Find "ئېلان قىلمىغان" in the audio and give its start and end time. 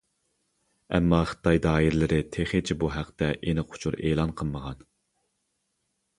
4.01-4.85